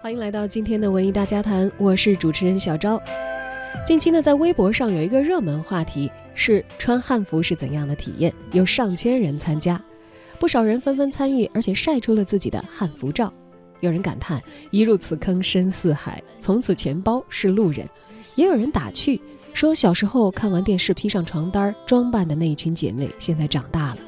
[0.00, 3.02] 欢迎来到今天的文艺大家谈，我是主持人小昭。
[3.84, 9.82] 近期呢，在微博上有一个热门话题是穿汉服是怎样的体验，有上千人参加，
[10.38, 13.32] 不少人纷纷参与，而且晒出了自己的汉服照。
[13.80, 14.40] 有人感叹
[14.70, 17.84] 一入此坑深似海，从此钱包是路人；
[18.36, 19.20] 也有人打趣
[19.52, 23.98] 说，小时候看完电视披上床单装扮的那一群姐妹，现在长大了。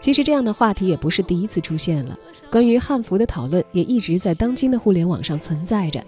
[0.00, 2.18] 其实这样的话题也不是第一次出现了，
[2.50, 6.02] 关于汉服的讨论也一直在当今的互联网上存在着。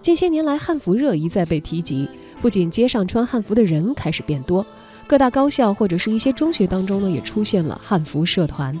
[0.00, 2.08] 近些年来，汉服热一再被提及，
[2.40, 4.64] 不仅街上穿汉服的人开始变多，
[5.06, 8.78] 各大高校或者是一些中学当中呢，也出现了汉服社团。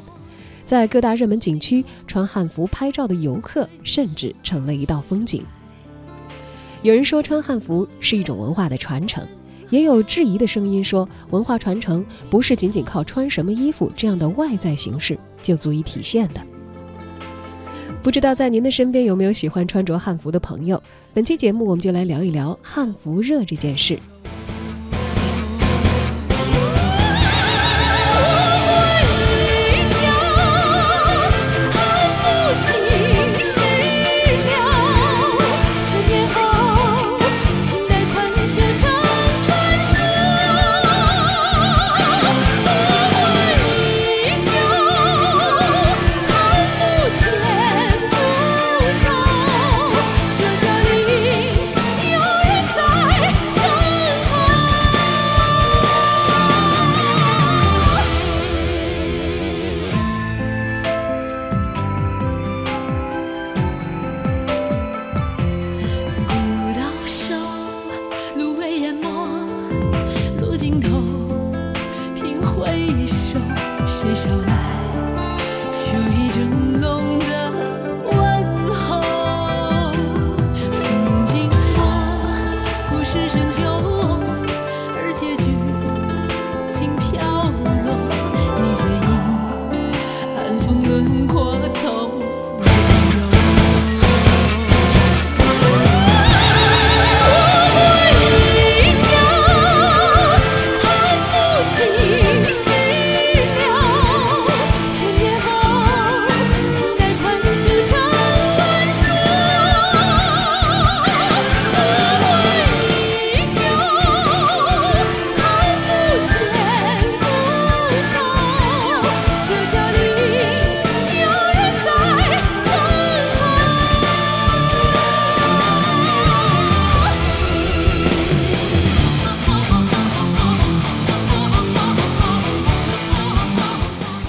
[0.64, 5.44] 在各大热门景区，穿汉服拍照的游客甚至成了一道风景。
[6.82, 9.26] 有人说，穿汉服是一种文化的传承。
[9.70, 16.40] 也有质疑的声音说，文化传承不是仅仅靠穿什么衣服这样的外在形式就足以体现的。
[18.02, 20.80] 不知道在您的身边有没有喜欢穿着汉服的朋友？
[21.12, 23.98] 本期节目我们就来聊一聊汉服热这件事。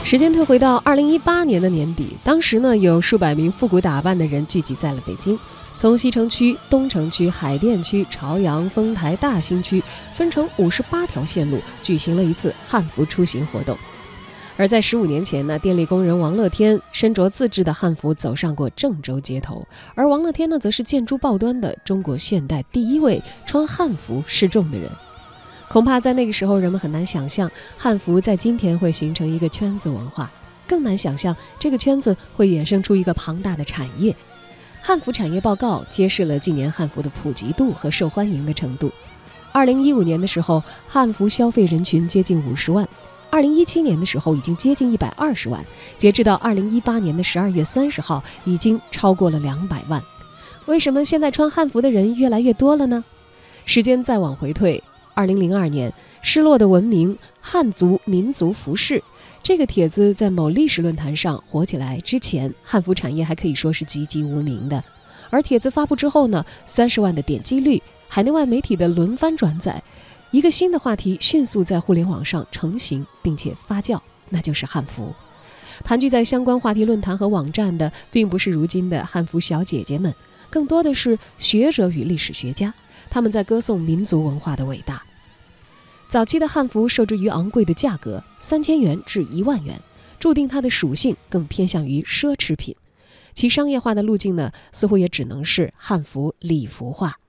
[0.10, 5.38] 时间退回到二零一八年的年底，当时呢有数百名复古打扮的人聚集在了北京，
[5.76, 9.84] 从西城区、东城区、海淀区、朝阳、丰台、大兴区
[10.16, 13.78] 分成五十八条线路，举行了一次汉服出行活动。
[14.58, 24.90] 而在十五年前呢，电力工人王乐天身着自制的汉服走上过郑州街头，而王乐天呢，则是建筑报端的中国现代第一位穿汉服示众的人。
[25.70, 30.30] 恐怕在那个时候，人们很难想象汉服在今天会形成一个圈子文化，
[30.68, 34.16] 更难想象这个圈子会衍生出一个庞大的产业。
[34.82, 38.92] 汉服产业报告揭示了近年汉服的普及度和受欢迎的程度。
[39.52, 42.84] 二零一五年的时候，汉服消费人群接近五十万；
[43.30, 45.62] 二零一七年的时候，已经接近一百二十万；
[45.98, 50.04] 截至到二零一八年的十二月三十号，已经超过了两百万。
[50.66, 53.04] 为什么现在穿汉服的人越来越多了呢？
[53.66, 54.84] 时间再往回退。
[55.20, 55.92] 二零零二年，
[56.22, 59.04] 失落的文明汉族民族服饰
[59.44, 64.82] 这个帖子在某历史论坛上火起来之前，汉服产业还可以说是籍籍无名的。
[65.30, 69.84] 而帖子发布之后呢，三十万的点击率，海内外媒体的轮番转载，
[70.32, 75.14] 一个新的话题迅速在互联网上成型并且发酵，那就是汉服。
[75.84, 80.16] 盘踞在相关话题论坛和网站的，并不是如今的汉服小姐姐们，
[80.50, 82.74] 更多的是学者与历史学家，
[83.10, 85.04] 他们在歌颂民族文化的伟大。
[86.10, 89.80] 早期的汉服受制于昂贵的价格，三千元至一万元，
[90.20, 92.76] 注定它的属性更偏向于奢侈品。
[93.36, 97.20] 其商业化的路径呢，似乎也只能是汉服礼服化，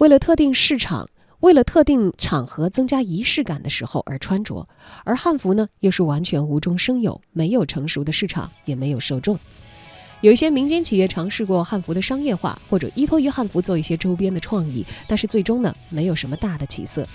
[0.00, 1.08] 为了特定市场、
[1.40, 4.68] 为了特定场合增加仪式感的时候而穿着。
[5.04, 9.38] 而汉服呢，又是完全无中生有，没有成熟的市场，也没有受众。
[10.20, 17.08] 有一些民间企业尝试过汉服的商业化，或者依托于汉服做一些周边的创意，但是最终呢，没有什么大的起色。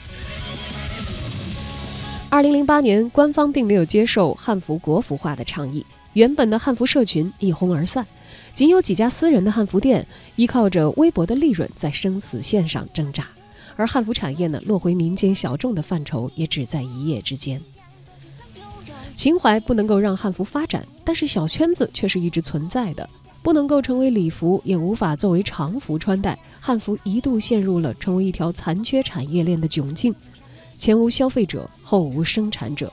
[2.30, 8.06] 二零零八年，官方并没有接受汉服国服化的倡议，原本的汉服社群一哄而散，
[8.54, 10.06] 仅有几家私人的汉服店
[10.36, 13.26] 依靠着微薄的利润在生死线上挣扎，
[13.78, 17.62] 而汉服产业呢落回民间小众的范畴，也只在一夜之间。
[19.14, 23.10] 情怀不能够让汉服发展，但是小圈子却是一直存在的。
[23.42, 30.14] 不能够成为礼服，也无法作为常服穿戴，汉服一度陷入了成为一条残缺产业链的窘境。
[30.78, 32.92] 前无消费者，后无生产者。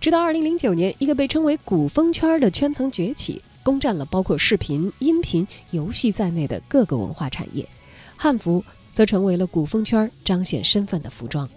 [0.00, 7.68] 直到二零零九年，一个被称为“古风圈”的圈层崛起，攻占了包括视频、音频、游戏在内的各个文化产业，
[8.16, 11.48] 汉服则成为了古风圈彰显身份的服装。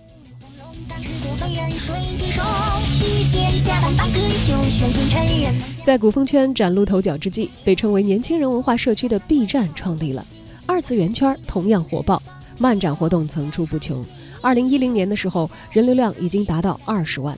[5.84, 10.26] 在古风圈崭露头角之际，被称为年轻人文化社区的 B 站创立了。
[10.66, 12.22] 二次元圈同样火爆，
[12.58, 14.04] 漫展活动层出不穷。
[14.42, 17.38] 二零一零年的时候，人流量已经达到二十万，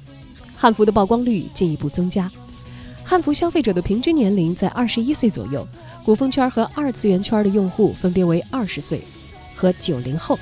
[0.55, 2.31] 汉服的曝光率进一步增加。
[3.03, 5.67] 汉服消费者的平均年龄在二十一岁左右，
[6.05, 9.01] 古风圈和二次元圈的用户分别为二十岁
[9.53, 10.39] 和九零后。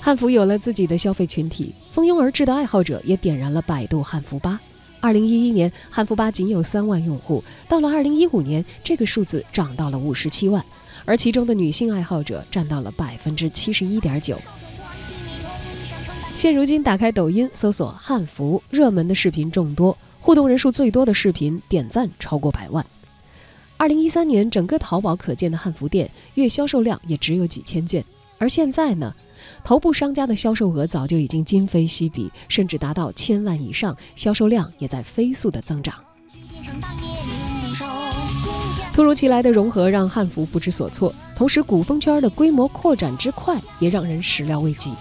[0.00, 4.60] 汉服有了自己的消费群体，蜂拥而至的爱好者也点燃了百度汉服吧。
[5.00, 10.64] 二零一一年，汉服吧仅有三万用户，到了二零一五年，这个数字涨到了五十七万，
[11.04, 14.36] 而其中的女性爱好者占到了百分之七十一点九。
[16.38, 22.86] 现如今，打开抖音搜索“汉服”，热门的视频众多，互动人数最多的视频点赞超过百万。
[23.76, 28.04] 二零一三年，整个淘宝可见的汉服店月销售量也只有几千件，
[28.38, 29.12] 而现在呢？
[29.64, 35.92] 头部商家的销售额早就已经今非昔比，甚至达到千万以上，销售量也在飞速的增长。
[38.94, 44.92] 突如其来的融合让汉服不知所措，同时古风圈的规模扩展之快也让人始料未及。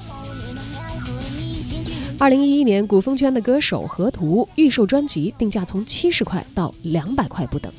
[2.20, 7.72] 二零一一年，古风圈的歌手河图预售专辑定价从七十块到两百块不等，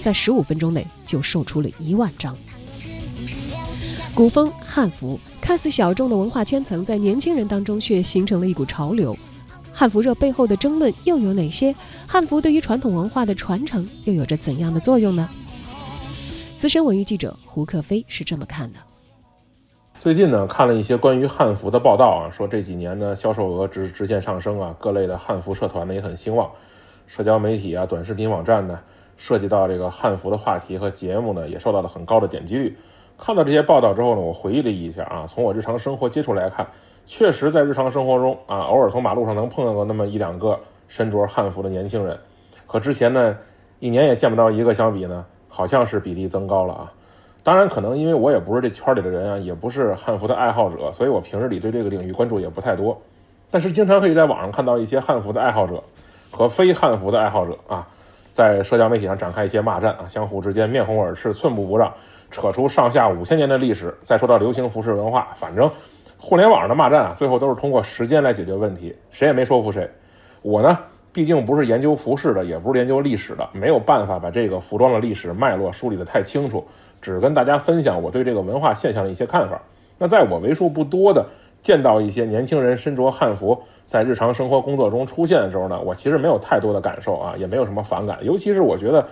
[0.00, 2.36] 在十五分钟内就售出了一万张。
[4.14, 5.18] 古风汉服。
[5.40, 9.18] 看似小众的文化圈层，在年轻人当中却形成了一股潮流。
[9.72, 11.74] 汉服热背后的争论又有哪些？
[12.06, 15.28] 汉服对于传统文化的传承又有着怎样的作用呢？
[16.56, 18.78] 资深文娱记者胡克飞是这么看的：
[20.00, 26.50] 最近呢，看了一些关于汉服的报道啊，说这几年呢销售额直直线上升啊，各类的汉服社团呢也很兴旺，
[27.06, 28.80] 社交媒体啊、短视频网站呢，
[29.18, 32.74] 涉及到这个汉服的话题和节目呢，也受到了很高的点击率。
[33.18, 36.66] 看到这些报道之后呢，我回忆了一下啊，从我日常生活接触来看，
[37.04, 40.58] 确实在日常生活中啊，偶尔从马路上能碰到过那么一两个
[40.88, 42.18] 身着汉服的年轻人，
[42.64, 43.36] 和之前呢
[43.80, 46.92] 一年也见不着一个相比呢，好像是比例增高了啊。
[47.42, 53.00] 当然，可能因为我也不是这圈里的人啊，也不是汉服的爱好者，所以我平日里对这个领域关注也不太多。
[53.50, 55.82] 但是经常可以在网上看到一些汉服的爱好者
[56.30, 57.86] 和非汉服的爱好者啊，
[58.32, 61.92] 在社交媒体上展开一些骂战啊，相互之间面红耳赤，寸步不让。
[62.30, 65.68] 扯出上下五千年的历史，再说到流行服饰文化，反正
[66.16, 69.90] 互联网上的骂战啊，最后都是通过时间来解决问题，谁也没说服谁。
[70.40, 70.78] 我呢，
[71.12, 76.64] 毕竟不是研究服饰的，也不是研究历史的，没有办法把这个服装的历史脉络梳理得太清楚，
[77.00, 79.60] 只跟大家分享我对这个文化现象的一些看法。
[79.98, 81.24] 那在我为数不多的
[81.62, 89.06] 见到一些年轻人身着汉服在日常生活工作中出现的时候呢，我其实没有太多的感受啊，也没有什么反感，尤其是我觉得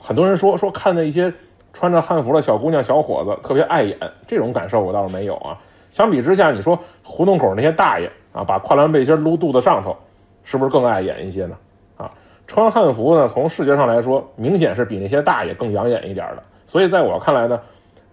[0.00, 1.32] 很多人说说看那些。
[1.76, 5.58] 穿着汉服的小姑娘、小伙子特别碍眼，这种感受我倒是没有啊。
[5.90, 9.96] 相比之下，你说胡同口那些大爷啊，把跨栏背心撸肚子上头，
[10.44, 11.56] 是不是更碍眼一些呢？
[11.96, 12.08] 啊，
[12.46, 16.42] 穿汉服呢，从视觉上来说，明显是比那些大爷更养眼一点的。
[16.74, 17.60] 所以在我看来呢，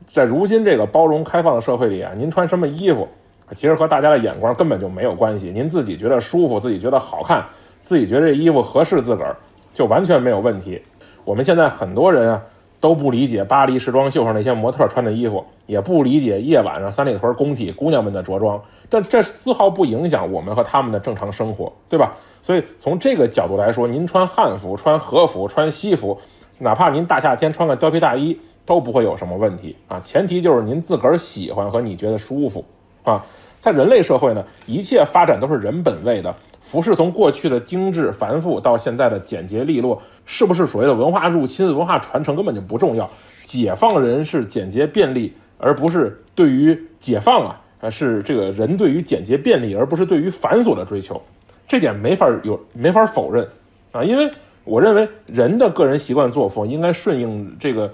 [0.06, 3.08] 在如今这个包容开放的社会里啊，您穿什么衣服，
[3.56, 5.50] 其实和大家的眼光根本就没有关系。
[5.52, 7.44] 您自己觉得舒服，自己觉得好看，
[7.82, 9.36] 自己觉得这衣服合适自个儿，
[9.74, 10.80] 就完全没有问题。
[11.26, 12.40] 我们现在很多人啊。
[12.80, 22.16] 都不理解巴黎时装秀上那些模特穿的衣服，也不理解夜晚上三里屯工体姑娘们的着装，但这丝毫不影响我们和他们的正常生活，对吧？
[22.42, 26.20] 所以从这个角度来说，您穿汉服、穿和服、穿西服，
[26.58, 30.00] 哪怕您大夏天穿个貂皮大衣，都不会有什么问题啊。
[30.00, 32.64] 前提就是您自个儿喜欢和你觉得舒服
[33.04, 33.26] 啊。
[33.60, 36.36] 在人类社会呢，一切发展都是人本位的。
[36.62, 43.10] 服饰从过去的精致繁复到现在的简洁利落，是不是所谓的文化入侵、文化传承根本就不重要。
[43.44, 47.46] 解放人是简洁便利，而不是对于解放
[47.80, 51.22] 啊，是这个人对于简洁便利，而不是对于繁琐的追求。
[51.68, 53.48] 这点没法有没法否认
[53.92, 54.32] 啊，因为
[54.64, 57.94] 我认为人的个人习惯作风应该顺应这个，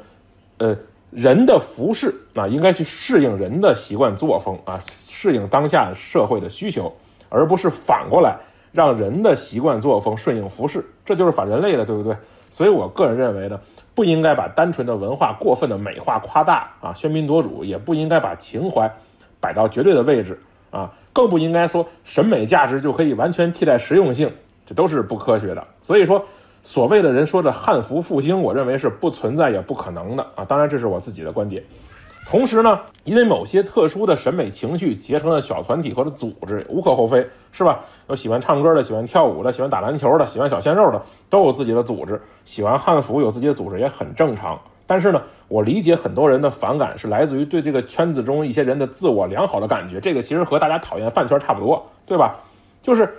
[0.57, 0.77] 呃。
[1.09, 6.93] 人的服饰啊，应该去适应人的习惯作风啊，适应当下社会的需求，
[7.29, 8.37] 而不是反过来
[8.73, 12.13] 让人的习惯作风顺应服饰，这就是反人类的，对不对？
[12.51, 13.57] 所以我个人认为呢，
[13.95, 18.93] 不应该把单纯的文化过分的美化夸大啊，喧宾夺主，也不应该把情怀
[19.39, 20.37] 摆到绝对的位置
[20.71, 24.29] 啊，更不应该说审美价值就可以完全替代实用性，
[24.65, 25.65] 这都是不科学的。
[25.81, 26.23] 所以说，
[26.67, 30.43] 所谓的人说的汉服复兴，我认为是不存在也不可能的啊。
[30.43, 31.63] 当然，这是我自己的观点。
[32.27, 37.79] 同时呢，因为某些特殊的审美情绪结成了小团体或者组织，无可厚非，是吧？
[38.09, 42.21] 有喜欢唱歌的，喜欢跳舞的，喜欢打篮球的，喜欢小鲜肉的，都有自己的组织。
[42.43, 44.59] 喜欢汉服有自己的组织也很正常。
[44.86, 50.01] 但是呢，我理解很多人的反感是来自于对这个圈子中一些人的自我良好的感觉。
[50.01, 52.36] 这个其实和大家讨厌饭圈差不多，对吧？
[52.81, 53.09] 就是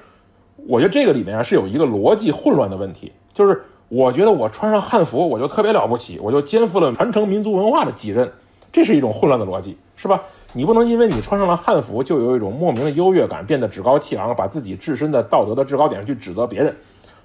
[0.66, 3.10] 我觉得这个里面啊是有一个逻辑混乱的问题。
[3.38, 8.28] 就是我觉得我穿上汉服我就特别了不起，我就肩负了传承民族文化的己任。
[8.72, 10.20] 这是一种混乱的逻辑，是吧？
[10.54, 16.76] 你不能因为你穿上了汉服，就有一种莫名的优越感，变得趾高气昂，把自己自身的道德的制高点去指责别人，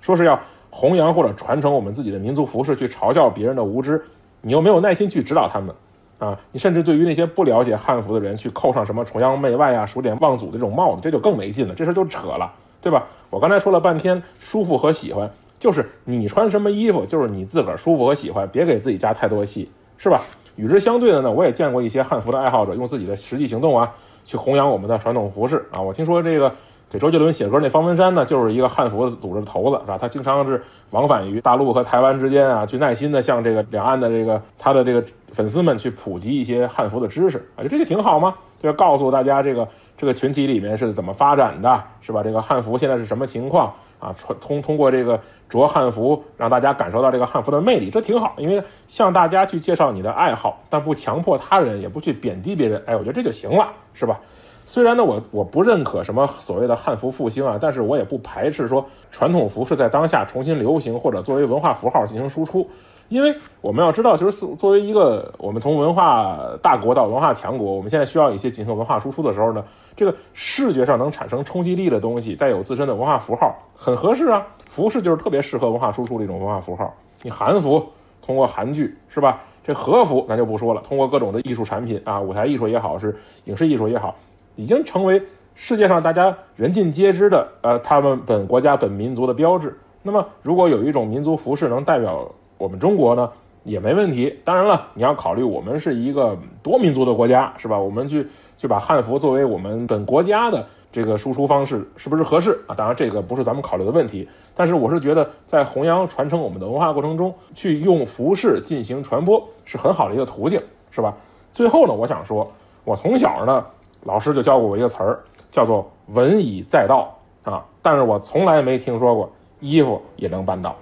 [0.02, 0.40] 说是要
[0.70, 4.00] 弘扬或者传承我们自己的民族服饰，去嘲笑别人的无知，
[4.42, 5.74] 你又没有耐心去指导他们，
[6.20, 13.04] 啊，你甚至对于那些不了解汉服的人，去扣上什么崇洋媚外啊、数典忘祖的这种帽子，这就更没劲了，这事就扯了，对吧？
[13.32, 15.28] 我刚才说了半天舒服和喜欢，
[15.64, 20.20] 就是你穿什么衣服，就是你自个儿舒服和喜欢，别给自己加太多戏，是吧？
[20.58, 23.90] 与之相对的呢，我也见过一些汉服的爱好者用自己的实际行动啊，
[24.26, 25.80] 去弘扬我们的传统服饰啊。
[25.80, 26.54] 我听说这个
[26.90, 29.98] 给周杰伦写歌那方文山呢，就是一个汉服组织的头子，是吧？
[29.98, 35.02] 他经常是往返于大陆和台湾之间啊，去耐心的向这个两岸的这个他的这个
[35.32, 38.36] 粉丝们去普及一些汉服的知识啊，就这个挺好吗？
[38.62, 39.66] 就是告诉大家这个
[39.98, 42.22] 这个群体里面是怎么发展的，是吧？
[42.22, 43.74] 这个汉服现在是什么情况？
[44.04, 48.34] 啊，穿通通过这个着汉服，让大家感受到这个汉服的魅力，这挺好。
[48.38, 54.20] 因为向大家去介绍你的爱好，但不强迫他人，也不去贬低别人，哎，我觉得这就行了，是吧？
[54.66, 62.68] 虽然呢，我我不认可什么所谓的汉服复兴啊，但是我也不排斥说传统服饰在当下重新流行，或者作为文化符号进行输出。
[63.14, 69.64] 因为我们要知道，就是作为一个我们从文化大国到文化强国，我们现在需要一些进行文化输出的时候呢，
[69.96, 74.44] 这个视觉上能产生冲击力的东西，带有自身的文化符号，很合适啊。
[74.66, 76.92] 服饰就是特别适合文化输出的一种文化符号。
[77.22, 77.88] 你韩服
[78.20, 79.44] 通过韩剧是吧？
[79.64, 83.16] 这和服咱就不说了，通过各种的艺术产品啊，舞台艺术也好，是
[83.46, 84.16] 影视艺术也好，
[84.56, 85.22] 已经成为
[85.54, 89.78] 世界上大家人尽皆知的呃他们本国家本民族的标志。
[90.02, 92.28] 那么，如果有一种民族服饰能代表。
[92.64, 93.30] 我们中国呢
[93.66, 97.78] 也没问题，当然了，你要考虑我们是一个多民族的国家，是吧？
[97.78, 98.26] 我们去
[98.58, 102.74] 去把汉服作为我们本国家的这个输出方式，是不是合适啊？
[102.74, 104.26] 当然，这个不是咱们考虑的问题。
[104.56, 111.14] 但是，我是觉得在弘扬传承我们的文化过程中，去用服饰进行传播是很好的一个途径，是吧？
[111.52, 112.50] 最后呢，我想说，
[112.86, 113.66] 我从小呢，
[114.04, 115.20] 老师就教过我一个词儿，
[115.52, 119.30] 叫做“文以载道”啊，但是我从来没听说过
[119.60, 120.74] 衣服也能办到。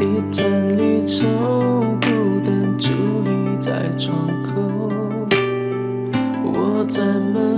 [0.00, 1.26] 一盏离愁
[2.00, 2.90] 孤单伫
[3.24, 4.52] 立在窗口
[6.44, 7.57] 我在门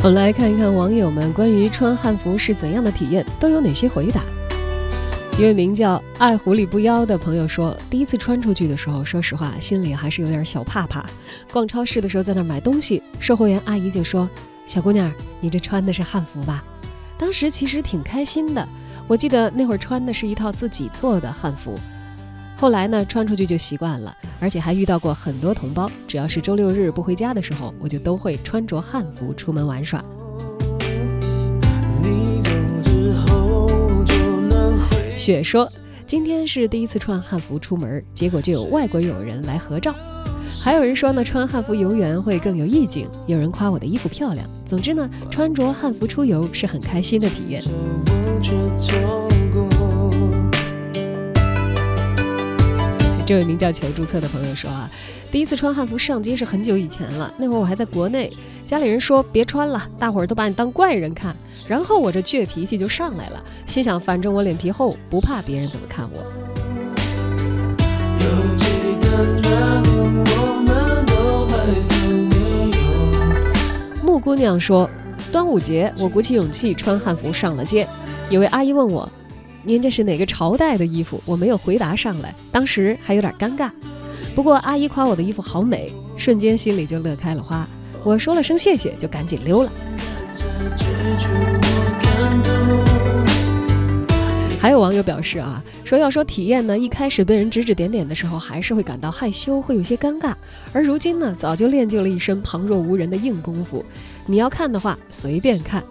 [0.00, 4.22] 我们来看一看网友们关于穿汉服是怎样的体验，都有哪些回答。
[5.36, 11.04] 一位名叫“爱狐狸不妖”的朋友说：“第一次穿出去的时候，说实话，心里还是有点小怕怕。
[11.52, 14.30] 逛超市的时候，在那儿买东西，售货员阿姨就说
[14.66, 16.62] ：‘小姑娘，你这穿的是汉服吧？’
[17.18, 18.66] 当时其实挺开心的。
[19.08, 21.76] 我记得那会儿穿的是一套自己做的汉服。
[22.60, 25.88] 后来呢，穿出去就习惯了，而且还遇到过很多同胞。
[26.08, 30.02] 只要是周六日不回家的时候，我就都会穿着汉服出门玩耍。”
[35.14, 35.70] 雪说
[36.04, 39.94] ：“今天是第一次穿汉服出门，结果就有外国友人来合照。
[40.60, 43.08] 还有人说呢，穿汉服游园会更有意境。
[43.28, 44.44] 有人夸我的衣服漂亮。
[44.66, 47.62] 总之呢，穿着汉服出游是很开心的体验。”
[53.28, 54.88] 这位名叫求注册的朋友说啊，
[55.30, 58.32] 第一次穿汉服上街是很久以前了，那会儿我还在国内，
[58.64, 66.24] 家里人说别穿了，大伙儿都把你当怪人看，然后我这倔脾气就上来了，心想反正我脸皮厚，不怕别人怎么看我。
[74.02, 74.88] 木姑娘说，
[75.30, 77.86] 端午节我鼓起勇气穿汉服上了街，
[78.30, 79.06] 有位阿姨问我。
[79.64, 81.20] 您这是哪个朝代的衣服？
[81.24, 83.70] 我没有回答上来，当时还有点尴尬。
[84.34, 87.68] 不过阿姨夸我的衣服好美，瞬间心里就乐开了花。
[88.04, 89.70] 我说了声谢谢，就赶紧溜了。
[94.60, 100.32] 还有网友表示啊，说要说体验呢，一开始被人指指点点的时候，还是会感到害羞，会有些尴尬。
[100.72, 103.84] 而如今呢，早就练就了一身旁若无人的硬功夫。
[104.26, 105.82] 你要看的话，随便看。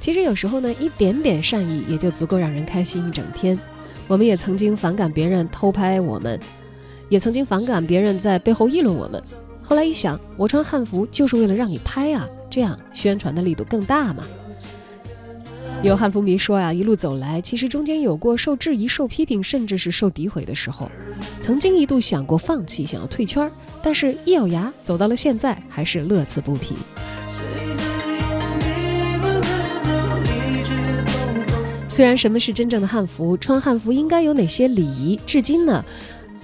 [0.00, 3.56] 其实有时候呢，一点点善意也就足够让人开心一整天。
[4.08, 6.40] 我们也曾经反感别人偷拍我们，
[7.08, 9.22] 也曾经反感别人在背后议论我们。
[9.62, 14.24] 后来一想，我穿汉服就是为了让你拍啊，这样宣传的力度更大嘛。
[15.82, 20.90] 有汉服迷说呀，一路走来，其实中间有过受质疑、受批评，甚至是受诋毁的时候。
[21.40, 23.50] 曾经一度想过放弃，想要退圈，
[23.82, 26.74] 但是一咬牙走到了现在，还是乐此不疲。
[31.90, 35.84] 虽然什么是真正的汉服，穿汉服应该有哪些礼仪，至今呢，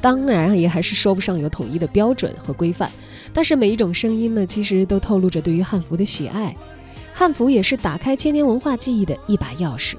[0.01, 2.91] 当然也还是说不上有统一的标准和规范。
[3.33, 6.55] 但是每一种声音呢，其实都透露着对于汉服的喜爱。
[7.15, 9.95] 汉服也是打开千年文化记忆的一把钥匙。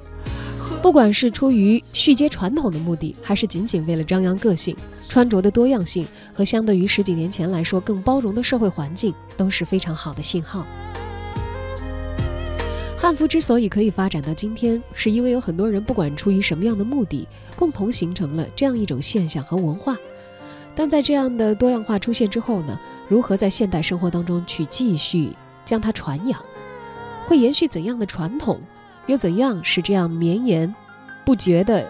[0.81, 4.75] 不管是出于续接传统的目的，还是仅仅为了张扬个性，
[5.07, 10.67] 穿着的多样性和相对于十几年前来说更包容的社会环境，都是非常好的信号。
[13.07, 19.95] 汉服之所以可以发展到今天，是因为有很多人不管出于什么样的目的，共同形成了这样一种现象和文化。
[20.75, 25.31] 但在这样的多样化出现之后呢，如何在现代生活当中去继续
[25.63, 26.37] 将它传扬，
[27.25, 28.59] 会延续怎样的传统，
[29.05, 30.75] 又怎样使这样绵延
[31.25, 31.89] 不绝的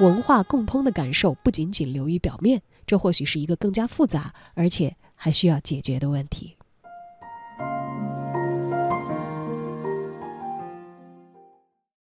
[0.00, 2.60] 文化共通的感受不仅仅流于表面？
[2.84, 6.56] 这或许是一个更加复杂而且还需要解决的问题。